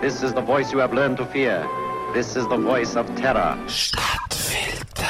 This 0.00 0.22
is 0.22 0.32
the 0.32 0.40
voice 0.40 0.72
you 0.72 0.80
have 0.80 0.94
learned 0.94 1.18
to 1.18 1.26
fear. 1.26 1.62
This 2.14 2.34
is 2.34 2.48
the 2.48 2.56
voice 2.56 2.96
of 2.96 3.06
terror. 3.16 3.58
Stadtfilter. 3.68 5.04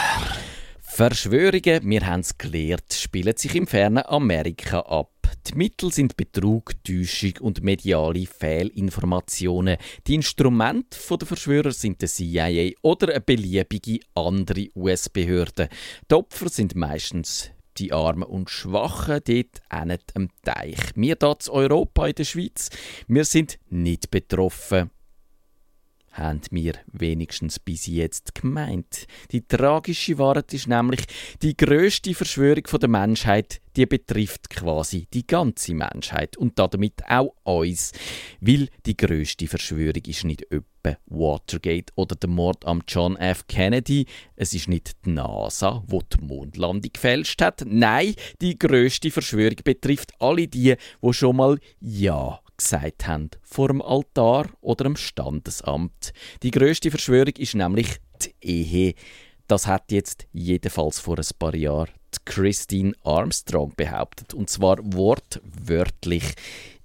Verschwörungen, 0.81 1.89
wir 1.89 2.05
haben 2.05 2.23
es 2.23 2.37
gelernt, 2.37 2.93
spielen 2.93 3.37
sich 3.37 3.55
im 3.55 3.69
fernen 3.69 4.05
Amerika 4.05 4.81
ab. 4.81 5.13
Die 5.47 5.55
Mittel 5.55 5.93
sind 5.93 6.17
Betrug, 6.17 6.73
Täuschung 6.83 7.35
und 7.39 7.63
mediale 7.63 8.27
Fehlinformationen. 8.27 9.77
Die 10.09 10.17
Instrumente 10.17 10.99
der 11.09 11.29
Verschwörer 11.29 11.71
sind 11.71 12.03
der 12.03 12.09
CIA 12.09 12.73
oder 12.83 13.11
eine 13.11 13.21
beliebige 13.21 14.01
andere 14.17 14.71
US-Behörde. 14.75 15.69
Die 16.11 16.15
Opfer 16.17 16.49
sind 16.49 16.75
meistens 16.75 17.53
die 17.81 17.93
Armen 17.93 18.23
und 18.23 18.51
Schwachen 18.51 19.21
dort 19.25 19.63
am 20.15 20.29
Teich. 20.45 20.77
Wir 20.95 21.17
hier 21.21 21.47
in 21.49 21.53
Europa, 21.53 22.07
in 22.07 22.15
der 22.15 22.25
Schweiz, 22.25 22.71
wir 23.09 23.25
sind 23.25 23.59
nicht 23.71 24.11
betroffen 24.11 24.91
haben 26.11 26.41
wir 26.51 26.75
wenigstens 26.93 27.59
bis 27.59 27.87
jetzt 27.87 28.35
gemeint. 28.35 29.07
Die 29.31 29.47
tragische 29.47 30.19
Wahrheit 30.19 30.53
ist 30.53 30.67
nämlich, 30.67 31.01
die 31.43 31.57
größte 31.57 32.15
Verschwörung 32.15 32.65
der 32.81 32.89
Menschheit, 32.89 33.61
die 33.77 33.87
betrifft 33.87 34.51
quasi 34.51 35.07
die 35.13 35.27
ganze 35.27 35.75
Menschheit 35.75 36.37
und 36.37 36.59
damit 36.59 37.03
auch 37.09 37.35
uns, 37.45 37.93
weil 38.41 38.69
die 38.87 38.97
größte 38.97 39.47
Verschwörung 39.47 40.03
ist 40.07 40.25
nicht 40.25 40.43
etwa 40.51 40.97
Watergate 41.07 41.93
oder 41.95 42.17
der 42.17 42.31
Mord 42.31 42.65
am 42.65 42.83
John 42.89 43.17
F. 43.17 43.47
Kennedy, 43.47 44.07
es 44.35 44.55
ist 44.55 44.69
nicht 44.69 44.93
die 45.05 45.11
NASA, 45.11 45.85
wo 45.87 46.01
die 46.03 46.25
Mondlandung 46.25 46.91
gefälscht 46.93 47.41
hat. 47.43 47.63
Nein, 47.67 48.15
die 48.41 48.59
größte 48.59 49.11
Verschwörung 49.11 49.59
betrifft 49.63 50.13
alle 50.19 50.49
die, 50.49 50.75
wo 51.01 51.13
schon 51.13 51.37
mal 51.37 51.59
ja 51.81 52.41
gesagt 52.61 53.07
haben, 53.07 53.31
vor 53.43 53.69
dem 53.69 53.83
Altar 53.83 54.47
oder 54.61 54.85
dem 54.85 54.97
Standesamt. 54.97 56.13
Die 56.43 56.51
größte 56.51 56.91
Verschwörung 56.91 57.35
ist 57.37 57.55
nämlich 57.55 57.97
die 58.23 58.35
Ehe. 58.41 58.95
Das 59.47 59.67
hat 59.67 59.91
jetzt 59.91 60.27
jedenfalls 60.33 61.01
vor 61.01 61.19
ein 61.19 61.27
paar 61.39 61.55
Jahren 61.55 61.91
Christine 62.25 62.93
Armstrong 63.03 63.73
behauptet. 63.77 64.35
Und 64.35 64.51
zwar 64.51 64.79
wortwörtlich 64.81 66.35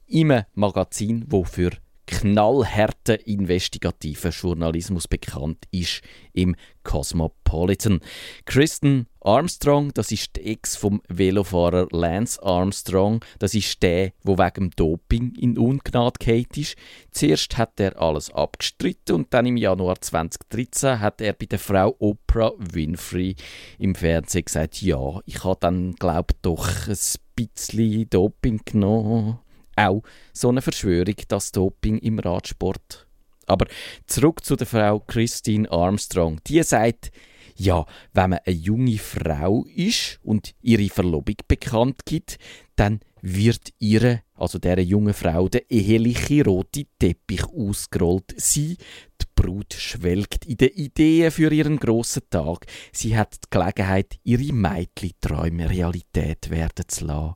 im 0.07 0.41
Magazin, 0.53 1.25
wo 1.27 1.43
für 1.43 1.71
knallharten 2.07 3.17
investigativen 3.25 4.31
Journalismus 4.31 5.07
bekannt 5.07 5.65
ist 5.71 6.01
im 6.33 6.55
Cosmopolitan. 6.83 7.99
Kristen 8.45 9.07
Armstrong, 9.21 9.91
das 9.93 10.11
ist 10.11 10.35
die 10.35 10.51
Ex 10.51 10.75
vom 10.75 11.01
Velofahrer 11.07 11.87
Lance 11.91 12.41
Armstrong, 12.43 13.25
das 13.39 13.55
ist 13.55 13.81
der, 13.81 14.11
wo 14.23 14.37
wegen 14.37 14.69
Doping 14.75 15.33
in 15.35 15.57
Ungnade 15.57 16.19
geht 16.19 16.55
ist. 16.57 16.75
Zuerst 17.11 17.57
hat 17.57 17.79
er 17.79 17.99
alles 17.99 18.31
abgestritten 18.31 19.15
und 19.15 19.33
dann 19.33 19.47
im 19.47 19.57
Januar 19.57 19.99
2013 19.99 20.99
hat 20.99 21.21
er 21.21 21.33
bei 21.33 21.47
der 21.47 21.59
Frau 21.59 21.95
Oprah 21.97 22.53
Winfrey 22.57 23.35
im 23.79 23.95
Fernsehen 23.95 24.45
gesagt, 24.45 24.81
ja, 24.81 25.19
ich 25.25 25.43
habe 25.43 25.57
dann 25.59 25.95
glaube 25.95 26.35
doch 26.43 26.87
ein 26.87 26.97
bisschen 27.35 28.09
Doping 28.09 28.61
genommen 28.63 29.39
auch 29.75 30.03
so 30.33 30.49
eine 30.49 30.61
Verschwörung, 30.61 31.15
das 31.27 31.51
Doping 31.51 31.97
im 31.99 32.19
Radsport. 32.19 33.07
Aber 33.47 33.67
zurück 34.07 34.43
zu 34.43 34.55
der 34.55 34.67
Frau 34.67 34.99
Christine 34.99 35.69
Armstrong. 35.71 36.39
Die 36.47 36.63
sagt, 36.63 37.11
ja, 37.57 37.85
wenn 38.13 38.31
man 38.31 38.39
eine 38.45 38.55
junge 38.55 38.97
Frau 38.97 39.65
ist 39.75 40.19
und 40.23 40.53
ihre 40.61 40.89
Verlobung 40.89 41.35
bekannt 41.47 42.05
gibt, 42.05 42.37
dann 42.75 42.99
wird 43.21 43.73
ihre, 43.79 44.21
also 44.35 44.59
der 44.59 44.79
jungen 44.83 45.13
Frau, 45.13 45.47
der 45.47 45.69
eheliche 45.71 46.43
rote 46.43 46.85
Teppich 46.99 47.45
ausgerollt. 47.45 48.35
Sie, 48.37 48.77
die 49.21 49.25
Brut, 49.35 49.73
schwelgt 49.73 50.45
in 50.45 50.57
den 50.57 50.69
Ideen 50.69 51.31
für 51.31 51.51
ihren 51.51 51.77
grossen 51.77 52.23
Tag. 52.29 52.67
Sie 52.91 53.17
hat 53.17 53.35
die 53.35 53.49
Gelegenheit, 53.49 54.19
ihre 54.23 54.53
Mädchen-Träume 54.53 55.69
Realität 55.69 56.49
werden 56.49 56.85
zu 56.87 57.05
lassen. 57.05 57.35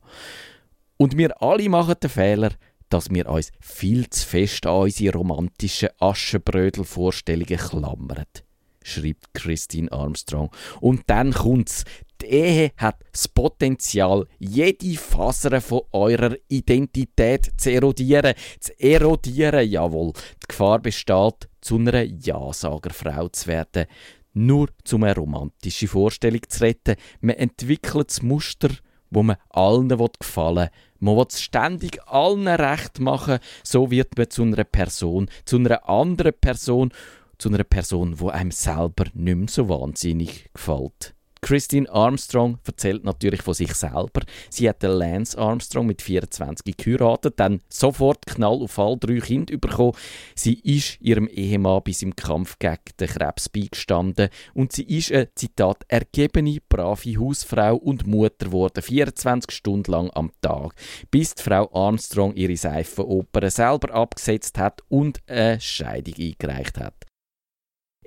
Und 1.02 1.18
wir 1.18 1.42
alle 1.42 1.70
machen 1.70 1.96
den 2.04 2.10
Fehler, 2.10 2.52
dass 2.90 3.10
wir 3.10 3.30
uns 3.30 3.54
viel 3.62 4.10
zu 4.10 4.28
fest 4.28 4.66
an 4.66 4.82
unsere 4.82 5.18
romantischen 5.18 5.90
Aschenbrödel-Vorstellungen 5.98 7.58
klammern, 7.58 8.26
schreibt 8.84 9.34
Christine 9.34 9.90
Armstrong. 9.94 10.52
Und 10.82 11.04
dann 11.08 11.32
kommt's. 11.32 11.86
Die 12.22 12.26
Ehe 12.26 12.72
hat 12.76 13.02
das 13.14 13.30
Potenzial, 13.30 14.28
jede 14.40 14.98
Faser 14.98 15.62
von 15.62 15.84
eurer 15.94 16.36
Identität 16.50 17.50
zu 17.56 17.72
erodieren. 17.72 18.34
Zu 18.60 18.78
erodieren, 18.78 19.70
jawohl. 19.70 20.12
Die 20.12 20.48
Gefahr 20.50 20.80
besteht, 20.80 21.48
zu 21.62 21.78
einer 21.78 22.04
Ja-Sagerfrau 22.04 23.30
zu 23.30 23.48
werden. 23.48 23.86
Nur 24.34 24.68
um 24.92 25.04
eine 25.04 25.16
romantische 25.16 25.88
Vorstellung 25.88 26.42
zu 26.50 26.62
retten. 26.62 26.98
Man 27.22 27.38
entwickelt 27.38 28.10
das 28.10 28.22
Muster, 28.22 28.70
wo 29.10 29.24
man 29.24 29.38
allen 29.50 29.90
gefallen 29.90 30.58
will, 30.58 30.70
man 31.00 31.16
will 31.16 31.28
ständig 31.32 32.02
allen 32.08 32.48
recht 32.48 33.00
machen, 33.00 33.40
so 33.64 33.90
wird 33.92 34.18
man 34.18 34.30
zu 34.30 34.44
einer 34.44 34.64
Person, 34.64 35.30
zu 35.46 35.58
einer 35.58 35.88
anderen 35.88 36.34
Person, 36.34 36.92
zu 37.38 37.50
einer 37.50 37.64
Person, 37.64 38.20
wo 38.20 38.30
einem 38.30 38.52
selber 38.52 39.06
nicht 39.14 39.38
mehr 39.38 39.48
so 39.48 39.70
wahnsinnig 39.70 40.50
gefällt. 40.54 41.16
Christine 41.42 41.90
Armstrong 41.90 42.60
erzählt 42.66 43.04
natürlich 43.04 43.42
von 43.42 43.54
sich 43.54 43.74
selber. 43.74 44.22
Sie 44.50 44.70
hat 44.70 44.84
den 44.84 44.92
Lance 44.92 45.38
Armstrong 45.38 45.88
mit 45.88 46.02
24 46.02 46.78
geheiratet, 46.78 47.36
dann 47.38 47.62
sofort 47.70 48.26
Knall 48.26 48.62
auf 48.62 48.78
all 48.78 48.98
drei 49.00 49.20
Kinder 49.20 49.58
bekommen. 49.58 49.94
Sie 50.36 50.60
ist 50.60 51.00
ihrem 51.02 51.28
Ehemann 51.28 51.84
bis 51.84 52.02
im 52.02 52.16
Kampf 52.16 52.60
gegen 52.60 52.78
den 53.00 53.08
Krebs 53.08 53.50
beigestanden 53.50 54.30
und 54.54 54.74
sie 54.74 54.84
ist 54.84 55.12
eine, 55.12 55.34
Zitat, 55.36 55.86
ergebene, 55.88 56.60
brave 56.68 57.20
Hausfrau 57.20 57.76
und 57.76 58.06
Mutter 58.06 58.46
geworden, 58.46 58.82
24 58.82 59.52
Stunden 59.52 59.92
lang 59.92 60.10
am 60.12 60.32
Tag, 60.42 60.74
bis 61.12 61.36
die 61.36 61.44
Frau 61.44 61.70
Armstrong 61.74 62.34
ihre 62.36 62.58
Seifenoper 62.58 63.50
selber 63.50 63.94
abgesetzt 63.94 64.58
hat 64.58 64.82
und 64.90 65.20
eine 65.28 65.60
Scheidung 65.60 66.16
eingereicht 66.18 66.80
hat. 66.80 67.09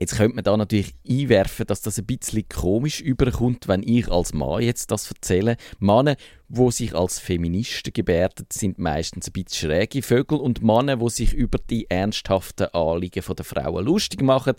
Jetzt 0.03 0.17
könnte 0.17 0.35
man 0.35 0.43
da 0.43 0.57
natürlich 0.57 0.97
einwerfen, 1.09 1.65
dass 1.65 1.81
das 1.81 1.97
ein 1.97 2.07
bisschen 2.07 2.49
komisch 2.49 3.01
überkommt, 3.01 3.69
wenn 3.69 3.85
ich 3.85 4.11
als 4.11 4.35
Mann 4.35 4.61
jetzt 4.61 4.91
das 4.91 5.09
erzähle. 5.09 5.57
Männer, 5.79 6.17
wo 6.49 6.73
sich 6.73 6.93
als 6.93 7.21
Feministen 7.21 7.93
gebärden, 7.93 8.47
sind 8.53 8.81
meistens 8.81 9.29
ein 9.29 9.33
bisschen 9.33 9.71
schräge 9.71 10.03
Vögel 10.03 10.39
und 10.39 10.61
Männer, 10.61 10.99
wo 10.99 11.09
sich 11.09 11.33
über 11.35 11.59
die 11.71 11.89
ernsthaften 11.89 12.67
Anliegen 12.75 13.23
der 13.25 13.45
Frauen 13.45 13.85
lustig 13.85 14.23
machen, 14.23 14.55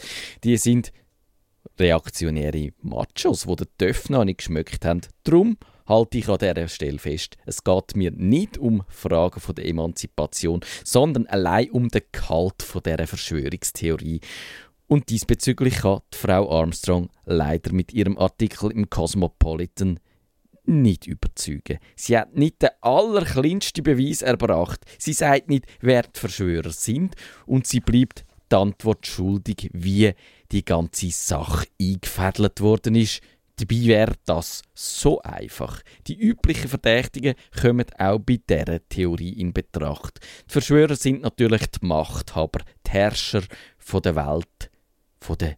die 0.46 0.56
sind 0.56 0.94
reaktionäre 1.78 2.70
Machos, 2.82 3.46
die 3.46 3.56
den 3.58 3.68
Töff 3.78 4.10
noch 4.10 4.24
nicht 4.24 4.38
geschmückt 4.38 4.86
haben. 4.86 5.02
Darum 5.26 5.58
halte 5.86 6.20
ich 6.20 6.30
an 6.30 6.38
dieser 6.38 6.70
Stelle 6.70 7.00
fest. 7.00 7.36
Es 7.46 7.66
geht 7.66 7.98
mir 7.98 8.12
nicht 8.12 8.58
um 8.58 8.84
Fragen 8.88 9.42
von 9.42 9.56
der 9.56 9.66
Emanzipation, 9.66 10.62
sondern 10.86 11.28
allein 11.28 11.70
um 11.72 11.90
den 11.90 12.04
Kalt 12.14 12.64
von 12.64 12.82
dieser 12.82 13.08
Verschwörungstheorie. 13.08 14.22
Und 14.94 15.10
diesbezüglich 15.10 15.78
kann 15.78 16.02
die 16.14 16.18
Frau 16.20 16.52
Armstrong 16.52 17.10
leider 17.26 17.74
mit 17.74 17.94
ihrem 17.94 18.16
Artikel 18.16 18.70
im 18.70 18.92
Cosmopolitan 18.92 20.00
nicht 20.66 21.08
überzeugen. 21.08 21.80
Sie 21.96 22.16
hat 22.16 22.36
nicht 22.36 22.62
den 22.62 22.70
allerkleinsten 22.80 23.84
Beweis 23.84 24.22
erbracht. 24.22 24.82
Sie 25.00 25.14
sagt 25.14 25.50
nicht, 25.50 25.66
wer 25.82 26.04
die 26.04 26.20
Verschwörer 26.20 26.70
sind 26.70 27.16
und 27.48 27.66
sie 27.66 27.80
bleibt 27.80 28.24
die 28.52 28.56
Antwort 28.56 29.08
schuldig, 29.08 29.72
wie 29.74 30.14
die 30.52 30.64
ganze 30.64 31.10
Sache 31.10 31.66
eingefädelt 31.82 32.62
worden 32.62 32.94
ist. 32.94 33.22
Dabei 33.56 33.86
wäre 33.86 34.14
das 34.26 34.62
so 34.76 35.22
einfach. 35.22 35.82
Die 36.06 36.20
üblichen 36.20 36.70
Verdächtigen 36.70 37.36
kommen 37.60 37.86
auch 37.98 38.20
bei 38.20 38.40
dieser 38.48 38.88
Theorie 38.90 39.34
in 39.40 39.54
Betracht. 39.54 40.20
Die 40.48 40.54
Verschwörer 40.54 40.96
sind 40.96 41.22
natürlich 41.22 41.66
die 41.68 41.86
Machthaber, 41.86 42.62
die 42.86 42.92
Herrscher 42.92 43.44
der 43.92 44.16
Welt 44.16 44.48
von 45.24 45.38
den 45.38 45.56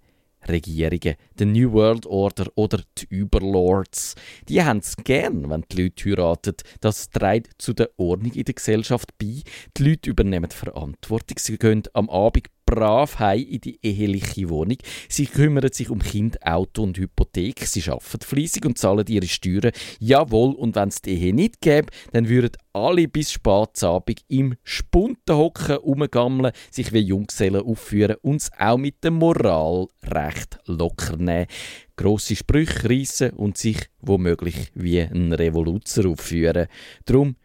Regierungen, 0.48 1.16
der 1.38 1.48
New 1.48 1.72
World 1.74 2.06
Order 2.06 2.46
oder 2.56 2.82
die 2.98 3.08
Überlords. 3.10 4.16
Die 4.48 4.64
haben 4.64 4.80
es 4.80 4.96
gern, 4.98 5.50
wenn 5.50 5.66
die 5.72 5.84
Leute 5.84 6.10
heiraten. 6.10 6.56
Das 6.82 7.10
trägt 7.10 7.62
zu 7.62 7.74
der 7.74 7.90
Ordnung 7.98 8.32
in 8.34 8.46
der 8.46 8.54
Gesellschaft 8.54 9.18
bei. 9.18 9.42
Die 9.78 9.84
Leute 9.84 10.10
übernehmen 10.10 10.52
Verantwortung. 10.52 11.38
Sie 11.40 11.58
gehen 11.58 11.84
am 11.94 12.10
Abend 12.10 12.48
brav 12.76 13.20
heim 13.20 13.46
in 13.50 13.62
die 13.62 13.80
eheliche 13.82 14.50
Wohnung. 14.50 14.78
Sie 15.10 15.26
kümmern 15.26 15.72
sich 15.72 15.90
um 15.90 16.00
Kind, 16.00 16.46
Auto 16.46 16.84
und 16.84 16.98
Hypothek. 16.98 17.66
Sie 17.66 17.82
arbeiten 17.90 18.22
fließig 18.22 18.66
und 18.66 18.78
zahlen 18.78 19.06
ihre 19.08 19.28
Steuern. 19.28 19.72
Jawohl, 20.00 20.54
und 20.54 20.76
wenn 20.76 20.90
es 20.90 21.02
die 21.02 21.12
Ehe 21.12 21.34
nicht 21.34 21.62
gäbe, 21.62 21.88
dann 22.12 22.30
würden 22.30 22.52
alle 22.74 23.08
bis 23.08 23.32
spät 23.32 23.82
Abend 23.84 24.22
im 24.28 24.56
Spunten 24.64 25.36
hocken, 25.36 25.78
rumgammeln, 25.78 26.52
sich 26.70 26.92
wie 26.92 27.00
Junggesellen 27.00 27.62
aufführen 27.62 28.18
und 28.22 28.42
es 28.42 28.52
auch 28.60 28.78
mit 28.78 29.04
dem 29.04 29.16
Moralrecht 29.16 30.60
locker 30.66 31.18
nehmen. 31.18 31.48
Grosse 31.96 32.36
Sprüche 32.36 32.90
reissen 32.90 33.32
und 33.32 33.58
sich 33.58 33.78
womöglich 34.02 34.72
wie 34.76 35.00
ein 35.00 35.32
Revoluzer 35.32 36.06
aufführen. 36.10 36.68
Darum 37.06 37.38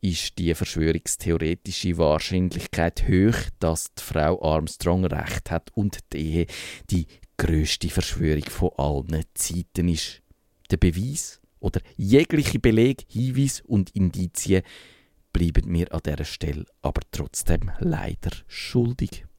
ist 0.00 0.38
die 0.38 0.54
verschwörungstheoretische 0.54 1.98
Wahrscheinlichkeit 1.98 3.06
hoch, 3.08 3.36
dass 3.58 3.92
die 3.94 4.02
Frau 4.02 4.42
Armstrong 4.42 5.04
recht 5.04 5.50
hat 5.50 5.70
und 5.74 5.98
die 6.12 6.18
Ehe 6.18 6.46
die 6.90 7.06
größte 7.36 7.88
Verschwörung 7.88 8.44
von 8.44 8.70
allen 8.76 9.24
Zeiten 9.34 9.88
ist. 9.88 10.22
Der 10.70 10.78
Beweis 10.78 11.40
oder 11.58 11.80
jegliche 11.96 12.58
Beleg, 12.58 13.04
Hinweis 13.08 13.60
und 13.60 13.90
Indizien 13.90 14.62
bleiben 15.32 15.70
mir 15.70 15.92
an 15.92 16.00
dieser 16.04 16.24
Stelle 16.24 16.64
aber 16.82 17.02
trotzdem 17.12 17.70
leider 17.78 18.30
schuldig. 18.46 19.24